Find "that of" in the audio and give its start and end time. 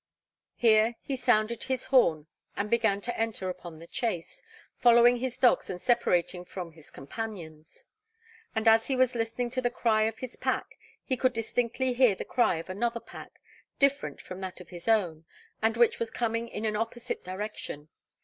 14.41-14.69